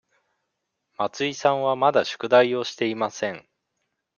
[0.97, 3.47] 松井さんはまだ宿題をしていません。